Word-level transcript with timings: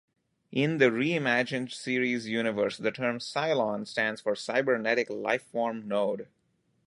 In 0.51 0.79
the 0.79 0.85
reimagined 0.89 1.71
series 1.71 2.27
universe, 2.27 2.75
the 2.75 2.91
term 2.91 3.19
Cylon 3.19 3.85
stands 3.85 4.19
for 4.19 4.33
Cybernetic 4.35 5.09
Lifeform 5.09 5.83
Node. 5.83 6.27